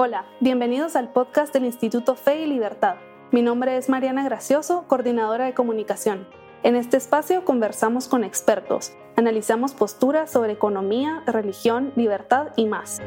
[0.00, 2.98] Hola, bienvenidos al podcast del Instituto Fe y Libertad.
[3.32, 6.28] Mi nombre es Mariana Gracioso, coordinadora de comunicación.
[6.62, 13.00] En este espacio conversamos con expertos, analizamos posturas sobre economía, religión, libertad y más.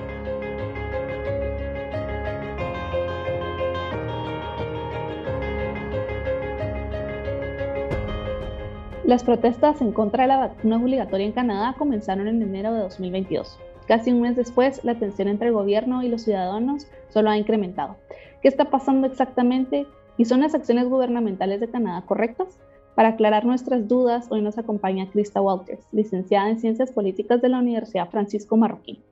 [9.05, 13.57] Las protestas en contra de la vacuna obligatoria en Canadá comenzaron en enero de 2022.
[13.91, 17.97] Casi un mes después, la tensión entre el gobierno y los ciudadanos solo ha incrementado.
[18.41, 19.85] ¿Qué está pasando exactamente?
[20.17, 22.57] ¿Y son las acciones gubernamentales de Canadá correctas?
[22.95, 27.59] Para aclarar nuestras dudas, hoy nos acompaña Krista Walters, licenciada en Ciencias Políticas de la
[27.59, 29.03] Universidad Francisco Marroquín.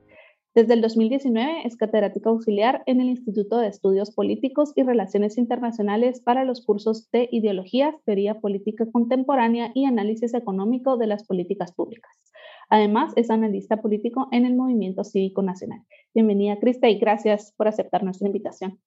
[0.54, 6.22] Desde el 2019 es catedrática auxiliar en el Instituto de Estudios Políticos y Relaciones Internacionales
[6.22, 12.10] para los cursos de Ideologías, Teoría Política Contemporánea y Análisis Económico de las Políticas Públicas.
[12.70, 15.82] Además, es analista político en el Movimiento Cívico Nacional.
[16.14, 18.80] Bienvenida, Crista, y gracias por aceptar nuestra invitación.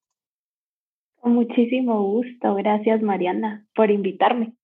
[1.21, 2.55] Con muchísimo gusto.
[2.55, 4.55] Gracias, Mariana, por invitarme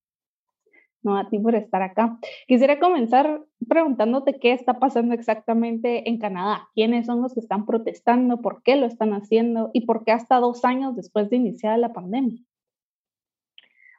[1.02, 2.20] no a ti por estar acá.
[2.48, 8.42] Quisiera comenzar preguntándote qué está pasando exactamente en Canadá, quiénes son los que están protestando,
[8.42, 11.94] por qué lo están haciendo y por qué hasta dos años después de iniciar la
[11.94, 12.42] pandemia.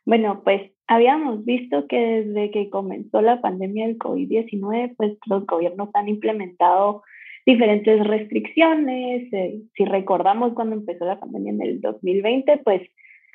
[0.04, 5.88] Bueno, pues habíamos visto que desde que comenzó la pandemia del COVID-19, pues los gobiernos
[5.94, 7.05] han implementado
[7.47, 9.32] diferentes restricciones.
[9.32, 12.82] Eh, si recordamos cuando empezó la pandemia en el 2020, pues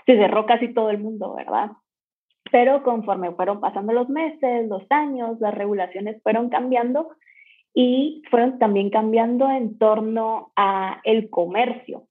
[0.06, 1.72] se cerró casi todo el mundo, ¿verdad?
[2.52, 7.08] Pero conforme fueron pasando los meses, los años, las regulaciones fueron cambiando
[7.74, 12.04] y fueron también cambiando en torno a el comercio.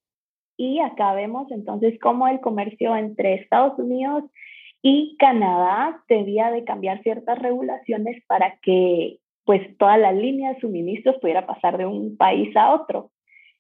[0.57, 4.25] Y acá vemos entonces cómo el comercio entre Estados Unidos
[4.87, 11.17] y Canadá debía de cambiar ciertas regulaciones para que pues toda la línea de suministros
[11.23, 13.11] pudiera pasar de un país a otro.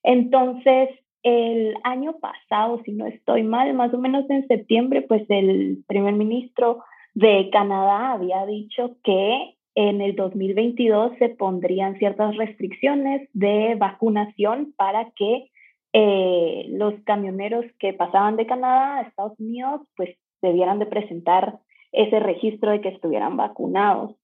[0.02, 0.91] Entonces,
[1.23, 6.13] el año pasado, si no estoy mal, más o menos en septiembre, pues el primer
[6.13, 6.84] ministro
[7.14, 15.11] de Canadá había dicho que en el 2022 se pondrían ciertas restricciones de vacunación para
[15.13, 15.51] que
[15.95, 20.11] eh, los camioneros que pasaban de Canadá a Estados Unidos pues
[20.47, 21.59] debieran de presentar
[21.93, 24.15] ese registro de que estuvieran vacunados.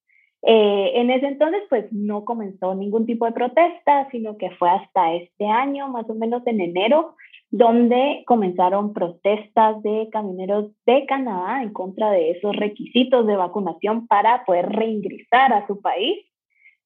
[0.42, 5.12] Eh, en ese entonces, pues no comenzó ningún tipo de protesta, sino que fue hasta
[5.14, 7.14] este año, más o menos en enero,
[7.50, 14.44] donde comenzaron protestas de camioneros de Canadá en contra de esos requisitos de vacunación para
[14.44, 16.24] poder reingresar a su país,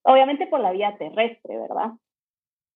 [0.02, 1.92] obviamente por la vía terrestre, ¿verdad?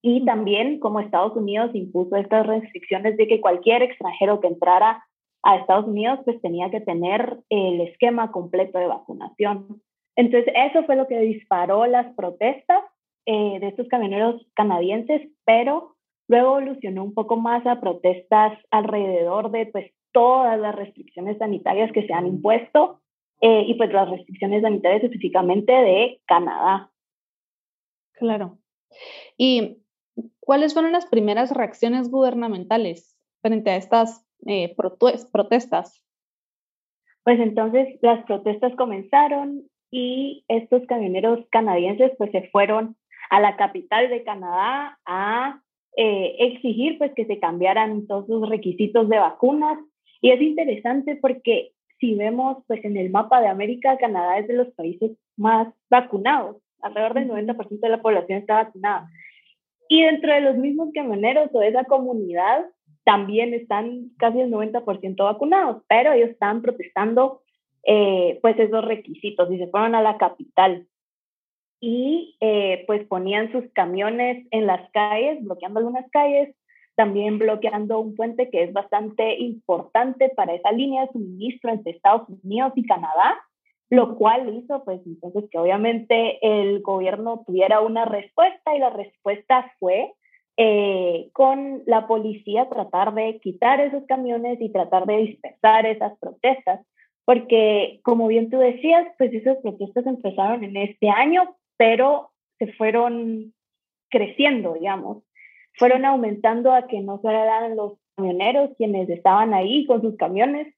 [0.01, 5.03] Y también como Estados Unidos impuso estas restricciones de que cualquier extranjero que entrara
[5.43, 9.81] a Estados Unidos pues tenía que tener el esquema completo de vacunación.
[10.15, 12.83] Entonces, eso fue lo que disparó las protestas
[13.25, 15.95] eh, de estos camioneros canadienses, pero
[16.27, 22.05] luego evolucionó un poco más a protestas alrededor de pues, todas las restricciones sanitarias que
[22.05, 23.01] se han impuesto
[23.41, 26.91] eh, y pues las restricciones sanitarias específicamente de Canadá.
[28.13, 28.57] Claro.
[29.37, 29.77] ¿Y
[30.39, 36.03] cuáles fueron las primeras reacciones gubernamentales frente a estas eh, protestas?
[37.23, 42.95] Pues entonces las protestas comenzaron y estos camioneros canadienses pues se fueron
[43.29, 45.61] a la capital de Canadá a
[45.95, 49.77] eh, exigir pues que se cambiaran todos los requisitos de vacunas.
[50.21, 54.53] Y es interesante porque si vemos pues en el mapa de América Canadá es de
[54.53, 56.57] los países más vacunados.
[56.81, 59.09] Alrededor del 90% de la población está vacunada.
[59.89, 62.65] Y dentro de los mismos camioneros o de esa comunidad
[63.09, 67.41] también están casi el 90% vacunados pero ellos están protestando
[67.83, 70.85] eh, pues esos requisitos y se fueron a la capital.
[71.81, 76.55] Y eh, pues ponían sus camiones en las calles, bloqueando algunas calles,
[76.95, 82.29] también bloqueando un puente que es bastante importante para esa línea de suministro entre Estados
[82.43, 83.39] Unidos y Canadá,
[83.89, 89.73] lo cual hizo pues entonces que obviamente el gobierno tuviera una respuesta y la respuesta
[89.79, 90.13] fue
[90.57, 96.81] eh, con la policía tratar de quitar esos camiones y tratar de dispersar esas protestas
[97.29, 103.53] porque como bien tú decías, pues esas protestas empezaron en este año, pero se fueron
[104.09, 105.21] creciendo, digamos,
[105.77, 110.73] fueron aumentando a que no solo eran los camioneros quienes estaban ahí con sus camiones,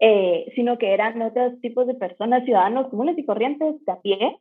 [0.00, 4.38] eh, sino que eran otros tipos de personas, ciudadanos comunes y corrientes de a pie,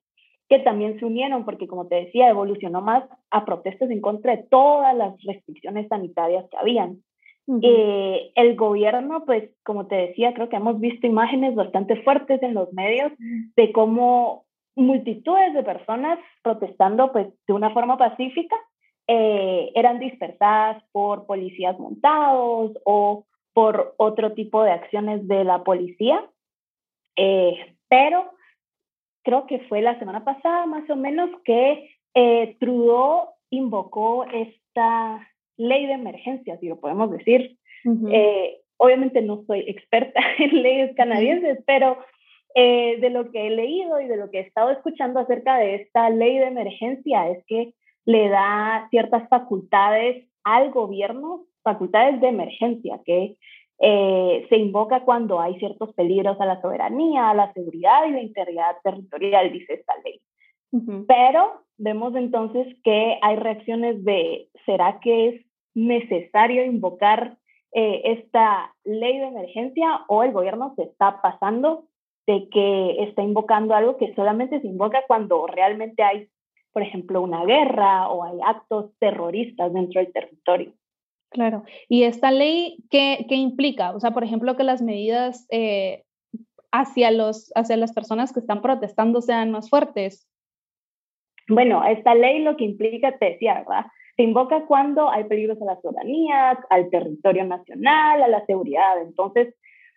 [0.51, 4.44] que también se unieron, porque como te decía, evolucionó más a protestas en contra de
[4.44, 6.98] todas las restricciones sanitarias que habían.
[7.63, 12.53] Eh, el gobierno, pues como te decía, creo que hemos visto imágenes bastante fuertes en
[12.53, 13.13] los medios
[13.56, 14.44] de cómo
[14.75, 18.57] multitudes de personas protestando pues de una forma pacífica
[19.07, 26.25] eh, eran dispersadas por policías montados o por otro tipo de acciones de la policía.
[27.15, 28.31] Eh, pero
[29.24, 35.28] creo que fue la semana pasada más o menos que eh, Trudeau invocó esta
[35.58, 37.58] ley de emergencia, si lo podemos decir.
[38.78, 41.98] obviamente no soy experta en leyes canadienses, pero
[42.54, 46.10] de lo que he leído y de lo que he estado escuchando acerca de esta
[46.10, 47.74] ley de emergencia es que
[48.06, 53.38] le da ciertas facultades al gobierno, facultades de emergencia que
[53.81, 58.22] eh, se invoca cuando hay ciertos peligros a la soberanía, a la seguridad y la
[58.22, 60.22] integridad territorial, dice esta ley.
[61.07, 67.38] Pero vemos entonces que hay reacciones de, ¿será que es necesario invocar
[67.74, 71.86] eh, esta ley de emergencia o el gobierno se está pasando
[72.27, 76.30] de que está invocando algo que solamente se invoca cuando realmente hay
[76.72, 80.74] por ejemplo, una guerra o hay actos terroristas dentro del territorio.
[81.31, 81.63] Claro.
[81.88, 83.95] ¿Y esta ley qué, qué implica?
[83.95, 86.04] O sea, por ejemplo, que las medidas eh,
[86.72, 90.28] hacia, los, hacia las personas que están protestando sean más fuertes.
[91.48, 93.86] Bueno, esta ley lo que implica, te decía, ¿verdad?
[94.18, 99.01] Se invoca cuando hay peligros a la soberanía, al territorio nacional, a la seguridad.
[99.01, 99.56] Entonces,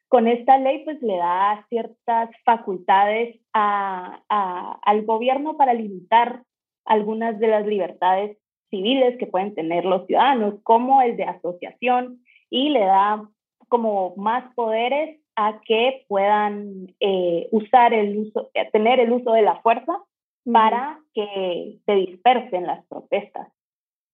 [0.09, 6.45] con esta ley, pues le da ciertas facultades al gobierno para limitar
[6.85, 8.39] algunas de las libertades
[8.75, 13.29] civiles que pueden tener los ciudadanos, como el de asociación, y le da
[13.69, 19.43] como más poderes a que puedan eh, usar el uso, eh, tener el uso de
[19.43, 20.03] la fuerza
[20.45, 23.49] para que se dispersen las protestas.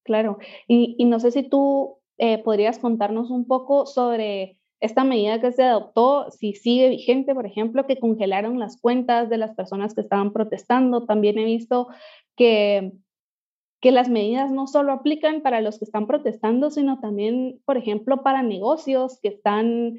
[0.04, 5.40] Claro, y, y no sé si tú eh, podrías contarnos un poco sobre esta medida
[5.40, 9.94] que se adoptó, si sigue vigente, por ejemplo, que congelaron las cuentas de las personas
[9.94, 11.04] que estaban protestando.
[11.04, 11.88] También he visto
[12.36, 12.92] que,
[13.80, 18.22] que las medidas no solo aplican para los que están protestando, sino también, por ejemplo,
[18.22, 19.94] para negocios que están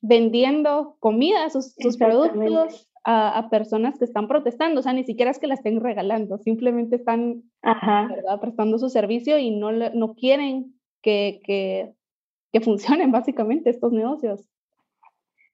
[0.00, 4.80] vendiendo comida, sus, productos a, personas que están protestando.
[4.80, 7.42] O sea, ni siquiera es que la estén regalando, simplemente están
[8.40, 11.92] prestando su servicio y no, no quieren que, que,
[12.52, 14.48] que funcionen básicamente estos negocios.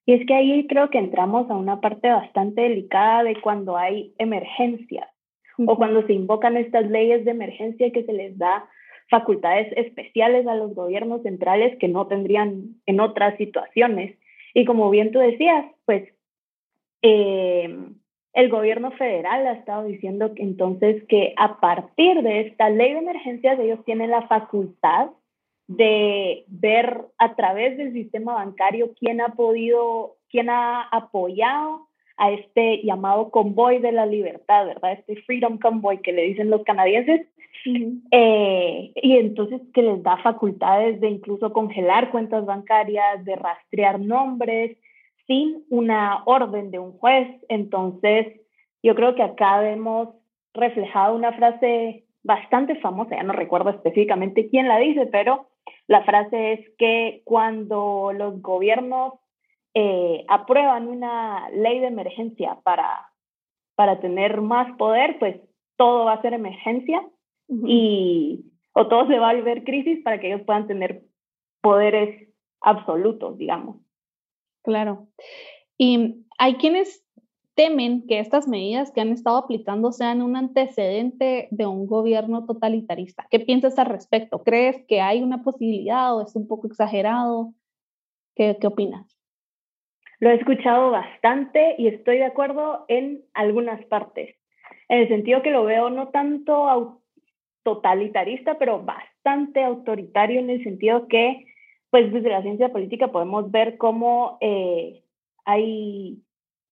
[0.06, 4.14] Y es que ahí creo que entramos a una parte bastante delicada de cuando hay
[4.18, 5.11] emergencias
[5.58, 8.68] o cuando se invocan estas leyes de emergencia que se les da
[9.10, 14.16] facultades especiales a los gobiernos centrales que no tendrían en otras situaciones.
[14.54, 16.08] Y como bien tú decías, pues
[17.02, 17.76] eh,
[18.32, 23.00] el gobierno federal ha estado diciendo que entonces que a partir de esta ley de
[23.00, 25.10] emergencias ellos tienen la facultad
[25.66, 31.88] de ver a través del sistema bancario quién ha podido, quién ha apoyado
[32.22, 34.92] a este llamado convoy de la libertad, ¿verdad?
[34.92, 37.26] Este Freedom Convoy que le dicen los canadienses.
[38.12, 44.78] Eh, y entonces que les da facultades de incluso congelar cuentas bancarias, de rastrear nombres
[45.26, 47.28] sin una orden de un juez.
[47.48, 48.40] Entonces,
[48.84, 50.10] yo creo que acá vemos
[50.54, 55.48] reflejado una frase bastante famosa, ya no recuerdo específicamente quién la dice, pero
[55.88, 59.14] la frase es que cuando los gobiernos
[59.74, 63.10] eh, aprueban una ley de emergencia para,
[63.74, 65.40] para tener más poder, pues
[65.76, 67.02] todo va a ser emergencia
[67.48, 68.44] y
[68.74, 71.02] o todo se va a volver crisis para que ellos puedan tener
[71.60, 72.28] poderes
[72.60, 73.76] absolutos, digamos.
[74.62, 75.08] Claro.
[75.76, 77.04] Y hay quienes
[77.54, 83.26] temen que estas medidas que han estado aplicando sean un antecedente de un gobierno totalitarista.
[83.30, 84.42] ¿Qué piensas al respecto?
[84.42, 87.52] ¿Crees que hay una posibilidad o es un poco exagerado?
[88.34, 89.21] ¿Qué, qué opinas?
[90.22, 94.36] Lo he escuchado bastante y estoy de acuerdo en algunas partes,
[94.88, 97.00] en el sentido que lo veo no tanto
[97.64, 101.46] totalitarista, pero bastante autoritario en el sentido que,
[101.90, 105.02] pues desde la ciencia política podemos ver cómo eh,
[105.44, 106.22] hay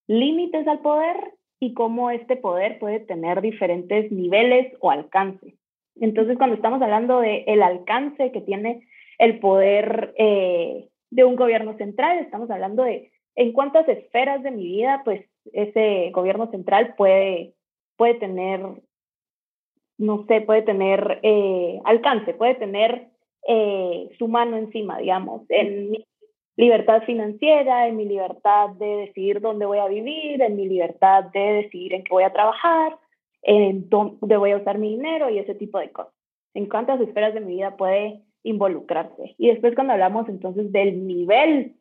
[0.06, 1.16] límites al poder
[1.58, 5.56] y cómo este poder puede tener diferentes niveles o alcance.
[5.96, 8.86] Entonces, cuando estamos hablando de el alcance que tiene
[9.18, 14.64] el poder eh, de un gobierno central, estamos hablando de en cuántas esferas de mi
[14.64, 17.54] vida, pues ese gobierno central puede,
[17.96, 18.60] puede tener,
[19.98, 23.08] no sé, puede tener eh, alcance, puede tener
[23.46, 26.04] eh, su mano encima, digamos, en
[26.56, 31.62] libertad financiera, en mi libertad de decidir dónde voy a vivir, en mi libertad de
[31.62, 32.98] decidir en qué voy a trabajar,
[33.42, 36.12] en dónde voy a usar mi dinero y ese tipo de cosas.
[36.52, 39.34] En cuántas esferas de mi vida puede involucrarse.
[39.38, 41.76] Y después cuando hablamos entonces del nivel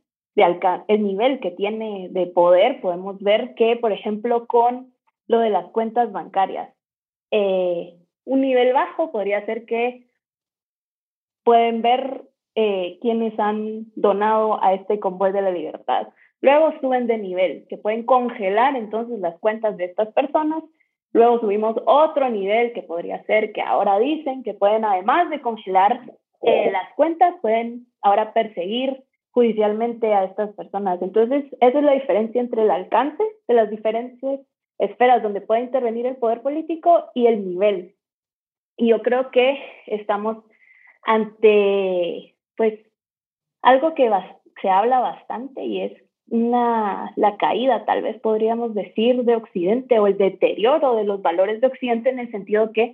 [0.47, 4.93] de el nivel que tiene de poder, podemos ver que, por ejemplo, con
[5.27, 6.73] lo de las cuentas bancarias,
[7.31, 10.07] eh, un nivel bajo podría ser que
[11.43, 12.23] pueden ver
[12.55, 16.07] eh, quiénes han donado a este convoy de la libertad.
[16.41, 20.63] Luego suben de nivel, que pueden congelar entonces las cuentas de estas personas.
[21.11, 26.01] Luego subimos otro nivel que podría ser que ahora dicen que pueden, además de congelar
[26.43, 29.03] eh, las cuentas, pueden ahora perseguir
[29.39, 31.01] judicialmente a estas personas.
[31.01, 34.41] Entonces, esa es la diferencia entre el alcance de las diferentes
[34.77, 37.95] esferas donde puede intervenir el poder político y el nivel.
[38.75, 40.43] Y yo creo que estamos
[41.03, 42.79] ante, pues,
[43.61, 44.11] algo que
[44.61, 50.07] se habla bastante y es una, la caída, tal vez podríamos decir, de Occidente o
[50.07, 52.93] el deterioro de los valores de Occidente en el sentido que,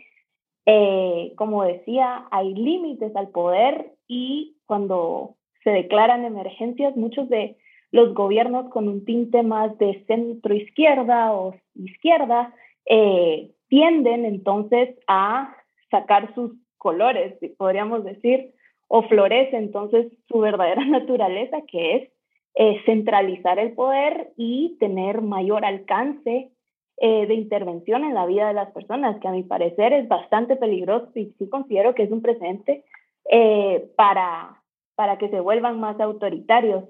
[0.67, 7.57] eh, como decía, hay límites al poder y cuando se declaran emergencias, muchos de
[7.91, 12.53] los gobiernos con un tinte más de centro izquierda o izquierda
[12.85, 15.53] eh, tienden entonces a
[15.91, 18.51] sacar sus colores, podríamos decir,
[18.87, 22.09] o florece entonces su verdadera naturaleza, que es
[22.55, 26.51] eh, centralizar el poder y tener mayor alcance
[26.97, 30.55] eh, de intervención en la vida de las personas, que a mi parecer es bastante
[30.55, 32.85] peligroso y sí considero que es un precedente
[33.29, 34.61] eh, para,
[34.95, 36.85] para que se vuelvan más autoritarios,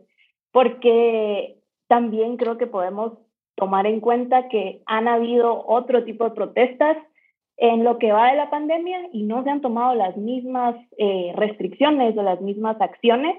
[0.51, 1.57] porque
[1.87, 3.13] también creo que podemos
[3.55, 6.97] tomar en cuenta que han habido otro tipo de protestas
[7.57, 10.75] en lo que va de la pandemia y no se han tomado las mismas
[11.35, 13.37] restricciones o las mismas acciones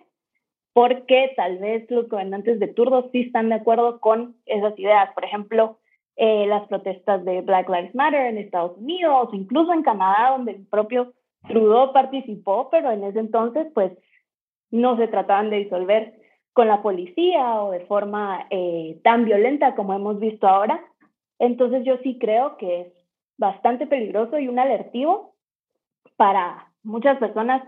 [0.76, 5.08] porque tal vez los gobernantes de turno sí están de acuerdo con esas ideas.
[5.14, 5.78] Por ejemplo,
[6.16, 10.66] eh, las protestas de Black Lives Matter en Estados Unidos, incluso en Canadá, donde el
[10.66, 11.14] propio
[11.48, 13.90] Trudeau participó, pero en ese entonces, pues,
[14.70, 16.14] no se trataban de disolver
[16.52, 20.82] con la policía o de forma eh, tan violenta como hemos visto ahora.
[21.38, 22.92] Entonces yo sí creo que es
[23.36, 25.34] bastante peligroso y un alertivo
[26.16, 27.62] para muchas personas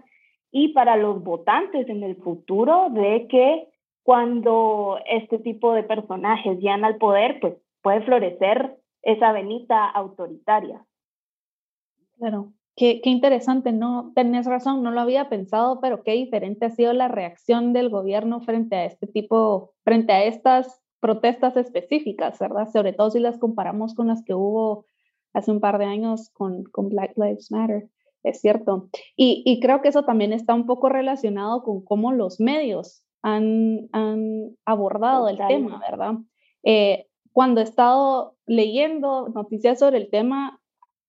[0.50, 3.69] y para los votantes en el futuro de que
[4.02, 10.83] cuando este tipo de personajes llegan al poder, pues puede florecer esa venita autoritaria.
[12.17, 16.71] Claro, qué, qué interesante, no, tenés razón, no lo había pensado, pero qué diferente ha
[16.71, 22.69] sido la reacción del gobierno frente a este tipo, frente a estas protestas específicas, ¿verdad?
[22.73, 24.87] Sobre todo si las comparamos con las que hubo
[25.33, 27.89] hace un par de años con, con Black Lives Matter.
[28.23, 28.89] Es cierto.
[29.17, 33.89] Y, creo que eso también está un poco relacionado con cómo los medios han,
[34.65, 36.15] abordado el tema, ¿verdad?
[36.63, 40.61] Eh, cuando he estado leyendo noticias sobre el tema,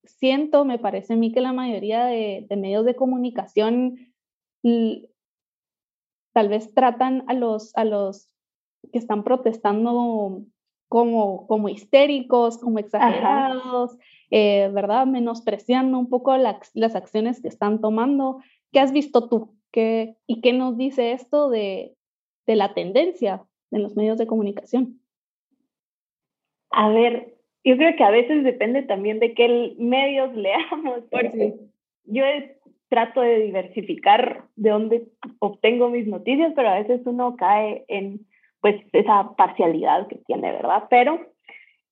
[0.04, 4.14] siento, me parece a mí que la mayoría de, medios de comunicación
[6.34, 8.30] tal vez tratan a los, a los
[8.92, 10.44] que están protestando
[10.88, 13.98] como, como histéricos, como exagerados,
[14.32, 15.06] eh, ¿verdad?
[15.06, 18.40] Menospreciando un poco las acciones que están tomando.
[18.72, 19.56] ¿Qué has visto tú?
[19.72, 21.96] ¿Qué, ¿Y qué nos dice esto de,
[22.48, 25.00] de la tendencia en los medios de comunicación?
[26.72, 27.39] A ver,
[27.70, 31.54] yo creo que a veces depende también de qué medios leamos, porque
[32.06, 32.24] yo
[32.90, 35.08] trato de diversificar de dónde
[35.38, 38.22] obtengo mis noticias, pero a veces uno cae en
[38.60, 40.86] pues esa parcialidad que tiene, ¿verdad?
[40.90, 41.20] Pero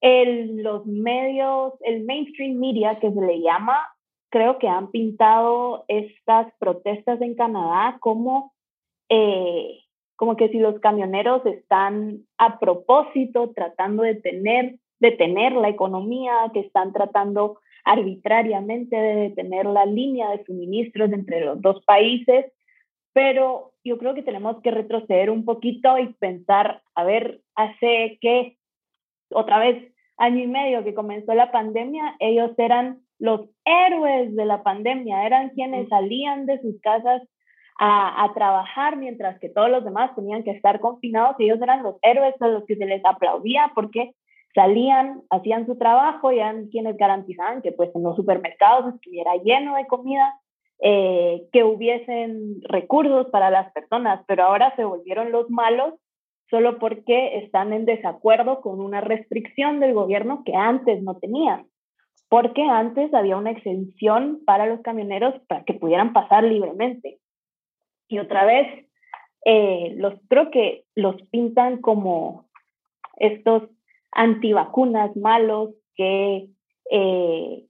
[0.02, 3.78] el, los medios, el mainstream media que se le llama,
[4.30, 8.52] creo que han pintado estas protestas en Canadá como,
[9.10, 9.82] eh,
[10.16, 16.62] como que si los camioneros están a propósito tratando de tener, detener la economía, que
[16.62, 22.46] están tratando arbitrariamente de detener la línea de suministros entre los dos países.
[23.14, 28.58] Pero yo creo que tenemos que retroceder un poquito y pensar, a ver, hace que
[29.32, 34.64] otra vez año y medio que comenzó la pandemia, ellos eran los héroes de la
[34.64, 37.22] pandemia, eran quienes salían de sus casas
[37.80, 41.84] a, a, trabajar mientras que todos los demás tenían que estar confinados y ellos eran
[41.84, 44.14] los héroes a los que se les aplaudía porque
[44.54, 49.76] salían, hacían su trabajo y eran quienes garantizaban que pues en los supermercados estuviera lleno
[49.76, 50.34] de comida
[50.80, 55.96] eh, que hubiesen recursos para las personas, pero ahora se volvieron los malos
[56.50, 61.66] solo porque están en desacuerdo con una restricción del gobierno que antes no tenían,
[62.30, 67.18] porque antes había una exención para los camioneros para que pudieran pasar libremente.
[68.08, 68.88] Y otra vez,
[69.46, 72.46] eh, los creo que los pintan como
[73.18, 73.64] estos
[74.12, 76.50] antivacunas malos que
[76.90, 77.68] eh,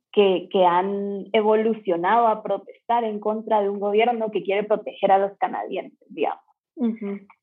[0.50, 5.38] que, han evolucionado a protestar en contra de un gobierno que quiere proteger a los
[5.38, 6.44] canadienses, digamos.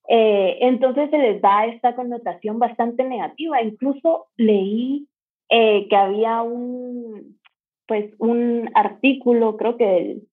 [0.08, 3.62] Eh, entonces se les da esta connotación bastante negativa.
[3.62, 5.06] Incluso leí
[5.50, 7.38] eh, que había un,
[7.86, 10.28] pues, un artículo, creo que del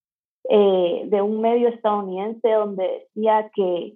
[0.50, 3.94] eh, de un medio estadounidense donde decía que,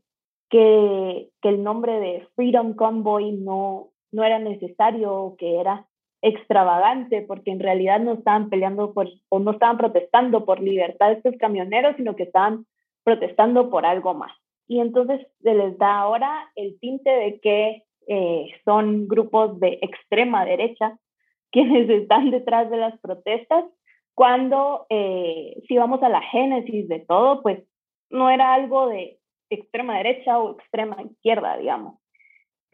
[0.52, 5.86] que, que, el nombre de Freedom Convoy no, no era necesario, que era
[6.22, 11.16] extravagante, porque en realidad no estaban peleando por, o no estaban protestando por libertad de
[11.16, 12.66] estos camioneros, sino que estaban
[13.04, 14.32] protestando por algo más.
[14.68, 20.46] Y entonces se les da ahora el tinte de que eh, son grupos de extrema
[20.46, 20.98] derecha
[21.52, 23.66] quienes están detrás de las protestas,
[24.14, 27.64] cuando eh, si vamos a la génesis de todo, pues
[28.10, 29.20] no era algo de
[29.50, 32.00] extrema derecha o extrema izquierda, digamos.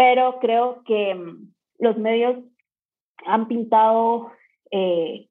[0.01, 2.37] Pero creo que mm, los medios
[3.23, 4.31] han pintado
[4.71, 5.27] eh,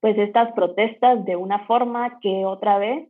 [0.00, 3.08] pues estas protestas de una forma que otra vez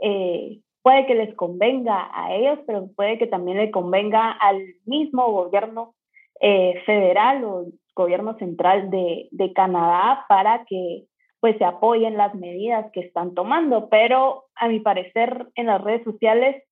[0.00, 5.32] eh, puede que les convenga a ellos, pero puede que también le convenga al mismo
[5.32, 5.96] gobierno
[6.40, 7.64] eh, federal o
[7.96, 11.06] gobierno central de, de, Canadá para que
[11.40, 13.88] pues se apoyen las medidas que están tomando.
[13.88, 16.62] Pero a mi parecer en las redes sociales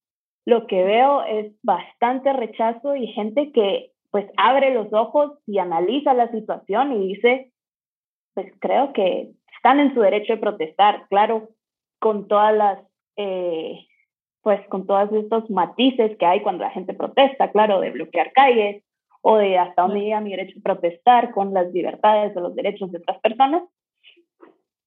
[0.47, 6.15] lo que veo es bastante rechazo y gente que pues abre los ojos y analiza
[6.15, 7.51] la situación y dice,
[8.35, 11.49] pues creo que están en su derecho de protestar, claro,
[11.99, 12.79] con todas las,
[13.17, 13.87] eh,
[14.43, 18.85] pues con todos estos matices que hay cuando la gente protesta, claro, de bloquear calles
[19.23, 22.93] o de hasta dónde llega mi derecho de protestar con las libertades o los derechos
[22.93, 23.63] de otras personas.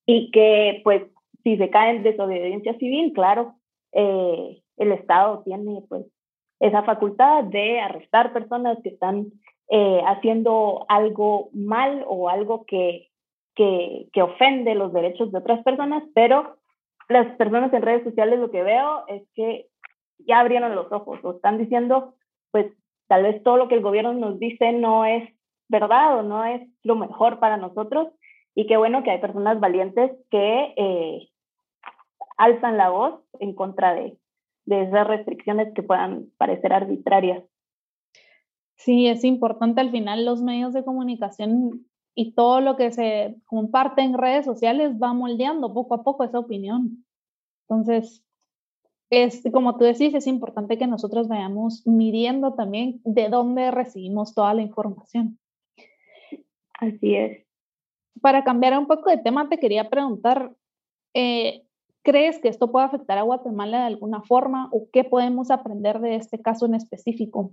[0.05, 1.03] Y que, pues,
[1.43, 3.55] si se cae en desobediencia civil, claro,
[3.93, 6.05] eh, el Estado tiene, pues,
[6.59, 9.27] esa facultad de arrestar personas que están
[9.69, 13.09] eh, haciendo algo mal o algo que,
[13.55, 16.57] que, ofende los derechos de otras personas, pero
[17.09, 19.67] las personas en redes sociales lo que veo es que
[20.19, 22.15] ya abrieron los ojos o están diciendo,
[22.51, 22.67] pues
[23.07, 25.23] tal vez todo lo que el gobierno nos dice no es
[25.69, 28.07] verdad o no es lo mejor para nosotros
[28.55, 31.29] y qué bueno que hay personas valientes que eh,
[32.37, 34.17] alzan la voz en contra de,
[34.67, 37.43] de esas restricciones que puedan parecer arbitrarias.
[38.75, 44.01] Sí, es importante al final los medios de comunicación y todo lo que se comparte
[44.01, 47.05] en redes sociales va moldeando poco a poco esa opinión.
[47.67, 48.23] Entonces,
[49.09, 54.53] es, como tú decís, es importante que nosotros vayamos midiendo también de dónde recibimos toda
[54.53, 55.39] la información.
[56.73, 57.45] Así es.
[58.21, 60.53] Para cambiar un poco de tema, te quería preguntar,
[61.13, 61.66] eh,
[62.07, 66.15] ¿Crees que esto puede afectar a Guatemala de alguna forma o qué podemos aprender de
[66.15, 67.51] este caso en específico?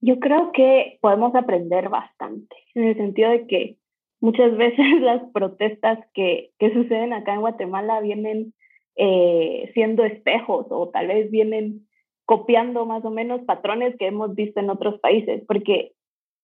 [0.00, 3.76] Yo creo que podemos aprender bastante, en el sentido de que
[4.20, 8.54] muchas veces las protestas que, que suceden acá en Guatemala vienen
[8.94, 11.88] eh, siendo espejos o tal vez vienen
[12.24, 15.90] copiando más o menos patrones que hemos visto en otros países, porque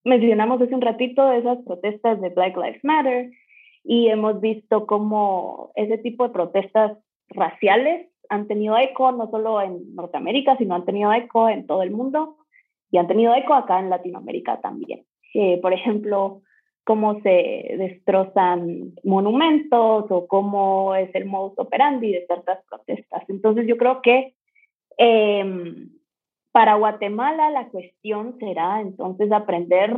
[0.04, 3.30] mencionamos hace un ratito esas protestas de Black Lives Matter
[3.84, 9.94] y hemos visto cómo ese tipo de protestas raciales han tenido eco no solo en
[9.94, 12.36] Norteamérica, sino han tenido eco en todo el mundo
[12.90, 15.04] y han tenido eco acá en Latinoamérica también.
[15.34, 16.42] Eh, por ejemplo,
[16.84, 23.22] cómo se destrozan monumentos o cómo es el modus operandi de ciertas protestas.
[23.28, 24.34] Entonces yo creo que
[24.98, 25.44] eh,
[26.52, 29.96] para Guatemala la cuestión será entonces aprender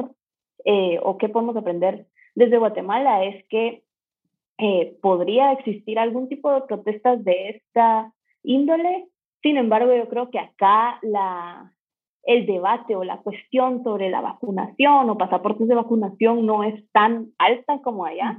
[0.64, 3.82] eh, o qué podemos aprender desde Guatemala es que
[4.58, 9.08] eh, podría existir algún tipo de protestas de esta índole.
[9.42, 11.72] Sin embargo, yo creo que acá la,
[12.24, 17.32] el debate o la cuestión sobre la vacunación o pasaportes de vacunación no es tan
[17.38, 18.38] alta como allá,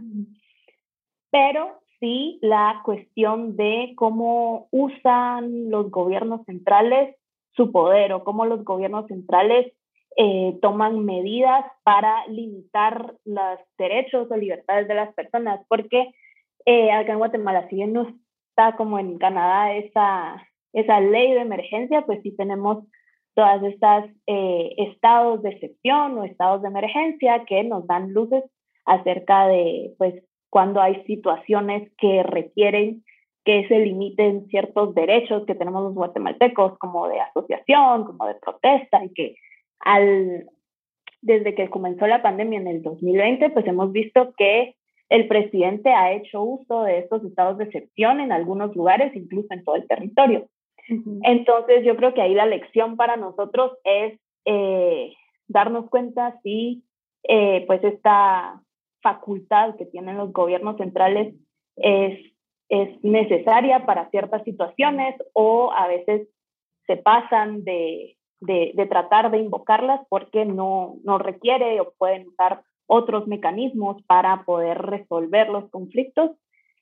[1.31, 7.15] pero sí la cuestión de cómo usan los gobiernos centrales
[7.55, 9.73] su poder o cómo los gobiernos centrales
[10.17, 16.11] eh, toman medidas para limitar los derechos o libertades de las personas, porque
[16.65, 18.07] eh, acá en Guatemala, si bien no
[18.49, 22.85] está como en Canadá esa, esa ley de emergencia, pues sí tenemos
[23.35, 28.43] todas estas eh, estados de excepción o estados de emergencia que nos dan luces
[28.85, 33.03] acerca de, pues, cuando hay situaciones que requieren
[33.43, 39.03] que se limiten ciertos derechos que tenemos los guatemaltecos, como de asociación, como de protesta,
[39.03, 39.35] y que
[39.83, 40.49] al,
[41.21, 44.75] desde que comenzó la pandemia en el 2020, pues hemos visto que
[45.09, 49.63] el presidente ha hecho uso de estos estados de excepción en algunos lugares, incluso en
[49.63, 50.47] todo el territorio.
[51.23, 55.13] Entonces, yo creo que ahí la lección para nosotros es eh,
[55.47, 56.83] darnos cuenta si
[57.23, 58.61] eh, pues esta
[59.01, 61.35] facultad que tienen los gobiernos centrales
[61.77, 62.19] es,
[62.69, 66.27] es necesaria para ciertas situaciones o a veces
[66.85, 73.27] se pasan de, de, tratar de invocarlas porque no, no requiere o pueden usar otros
[73.27, 76.31] mecanismos para poder resolver los conflictos.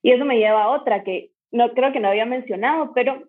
[0.02, 3.24] Y eso me lleva a otra, que no creo que no había mencionado, pero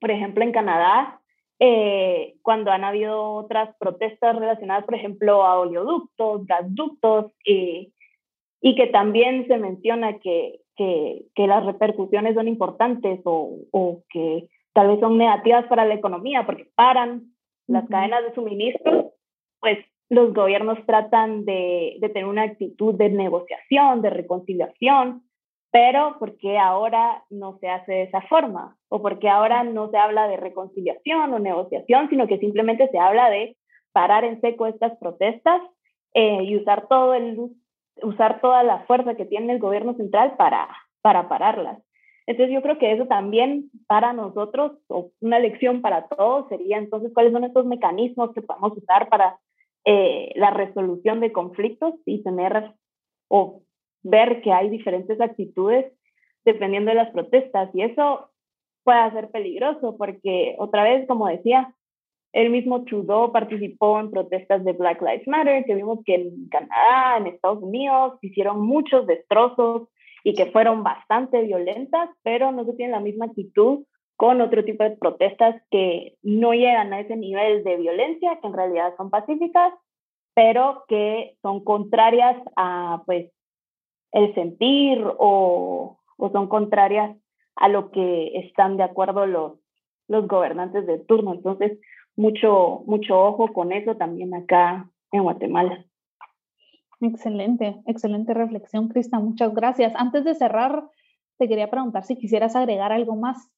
[0.00, 1.20] por ejemplo en Canadá,
[1.60, 7.88] eh, cuando han habido otras protestas relacionadas, por ejemplo, a oleoductos, gasductos, eh,
[8.60, 14.48] y que también se menciona que, que, que las repercusiones son importantes o, o, que
[14.72, 17.33] tal vez son negativas para la economía porque paran
[17.66, 19.12] las cadenas de suministro,
[19.60, 19.78] pues
[20.10, 25.22] los gobiernos tratan de, de, tener una actitud de negociación, de reconciliación,
[25.74, 28.76] pero ¿por qué ahora no se hace de esa forma?
[28.88, 32.98] ¿O por qué ahora no se habla de reconciliación o negociación, sino que simplemente se
[33.00, 33.56] habla de
[33.92, 35.60] parar en seco estas protestas
[36.12, 37.50] eh, y usar, todo el,
[38.02, 40.68] usar toda la fuerza que tiene el gobierno central para,
[41.02, 41.83] para pararlas?
[42.26, 47.12] Entonces yo creo que eso también para nosotros, o una lección para todos, sería entonces
[47.12, 49.38] cuáles son estos mecanismos que podemos usar para
[49.84, 52.72] eh, la resolución de conflictos y tener
[53.28, 53.62] o
[54.02, 55.92] ver que hay diferentes actitudes
[56.44, 57.70] dependiendo de las protestas.
[57.74, 58.30] Y eso
[58.84, 61.74] puede ser peligroso porque otra vez, como decía,
[62.32, 67.18] el mismo Trudeau participó en protestas de Black Lives Matter, que vimos que en Canadá,
[67.18, 69.88] en Estados Unidos, hicieron muchos destrozos
[70.24, 73.84] y que fueron bastante violentas, pero no se tiene la misma actitud
[74.16, 78.54] con otro tipo de protestas que no llegan a ese nivel de violencia, que en
[78.54, 79.74] realidad son pacíficas,
[80.34, 83.30] pero que son contrarias a pues
[84.12, 87.16] el sentir o, o son contrarias
[87.56, 89.52] a lo que están de acuerdo los,
[90.08, 91.34] los gobernantes de turno.
[91.34, 91.78] Entonces,
[92.16, 95.84] mucho, mucho ojo con eso también acá en Guatemala.
[97.04, 99.18] Excelente, excelente reflexión, Crista.
[99.18, 99.92] Muchas gracias.
[99.94, 100.84] Antes de cerrar,
[101.38, 103.50] te quería preguntar si quisieras agregar algo más.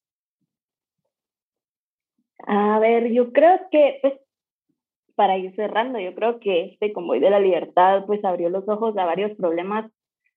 [2.45, 4.13] A ver, yo creo que, pues,
[5.15, 8.97] para ir cerrando, yo creo que este convoy de la libertad, pues, abrió los ojos
[8.97, 9.89] a varios problemas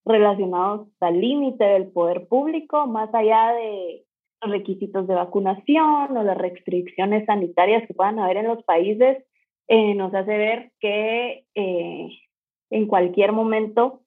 [0.05, 4.05] relacionados al límite del poder público, más allá de
[4.41, 9.25] los requisitos de vacunación o las restricciones sanitarias que puedan haber en los países,
[9.67, 12.09] eh, nos hace ver que eh,
[12.71, 14.01] en cualquier momento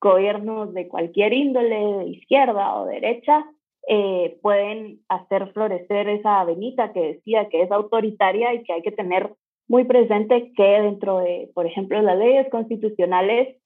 [0.00, 3.44] gobiernos de cualquier índole, de izquierda o derecha,
[3.88, 8.92] eh, pueden hacer florecer esa avenida que decía que es autoritaria y que hay que
[8.92, 9.34] tener
[9.66, 13.56] muy presente que dentro de, por ejemplo, las leyes constitucionales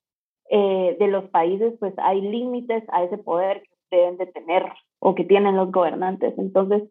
[0.49, 4.63] eh, de los países, pues hay límites a ese poder que deben de tener
[4.99, 6.33] o que tienen los gobernantes.
[6.37, 6.83] Entonces,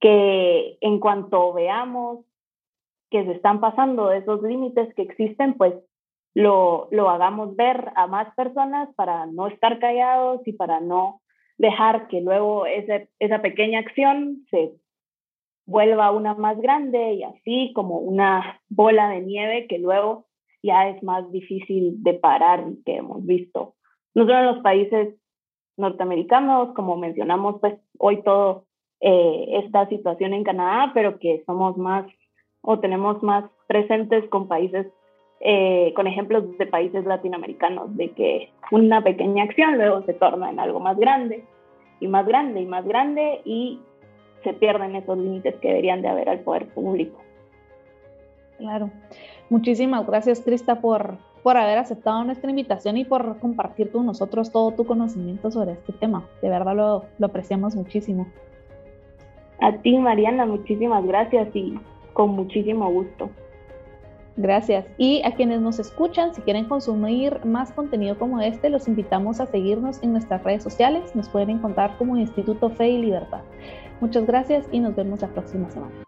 [0.00, 2.24] que en cuanto veamos
[3.10, 5.74] que se están pasando esos límites que existen, pues
[6.36, 11.22] lo, lo hagamos ver a más personas para no estar callados y para no
[11.56, 14.74] dejar que luego ese, esa pequeña acción se
[15.64, 20.26] vuelva una más grande y así como una bola de nieve que luego
[20.62, 23.74] ya es más difícil de parar que hemos visto.
[24.14, 25.14] No solo en los países
[25.78, 28.66] norteamericanos, como mencionamos, pues hoy todo
[29.00, 32.04] eh, esta situación en Canadá, pero que somos más
[32.60, 34.86] o tenemos más presentes con países
[35.40, 40.58] eh, con ejemplos de países latinoamericanos, de que una pequeña acción luego se torna en
[40.58, 41.44] algo más grande
[42.00, 43.80] y más grande y más grande y
[44.42, 47.20] se pierden esos límites que deberían de haber al poder público.
[48.58, 48.90] Claro.
[49.50, 54.72] Muchísimas gracias, Crista, por, por haber aceptado nuestra invitación y por compartir con nosotros todo
[54.72, 56.26] tu conocimiento sobre este tema.
[56.42, 58.26] De verdad lo, lo apreciamos muchísimo.
[59.60, 61.78] A ti, Mariana, muchísimas gracias y
[62.12, 63.30] con muchísimo gusto.
[64.36, 64.84] Gracias.
[64.98, 69.46] Y a quienes nos escuchan, si quieren consumir más contenido como este, los invitamos a
[69.46, 71.14] seguirnos en nuestras redes sociales.
[71.14, 73.40] Nos pueden encontrar como Instituto Fe y Libertad.
[74.00, 76.05] Muchas gracias y nos vemos la próxima semana.